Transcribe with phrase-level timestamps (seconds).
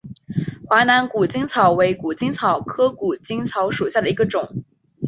[0.67, 4.63] 华南谷精草为谷精草科谷精草属下的一个种。